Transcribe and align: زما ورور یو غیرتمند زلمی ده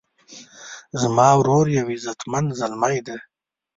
زما 1.01 1.27
ورور 1.39 1.65
یو 1.75 1.83
غیرتمند 1.89 2.47
زلمی 2.59 2.99
ده 3.07 3.17